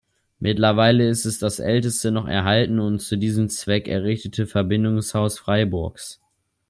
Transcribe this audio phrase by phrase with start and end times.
[0.39, 6.19] Mittlerweile ist es das älteste, noch erhaltene und zu diesem Zweck errichtete Verbindungshaus Freiburgs.